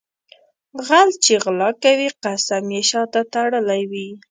غل 0.87 1.09
چې 1.23 1.33
غلا 1.43 1.69
کوي 1.83 2.09
قسم 2.23 2.63
یې 2.75 2.81
شاته 2.89 3.21
تړلی 3.33 3.81
وي. 3.91 4.09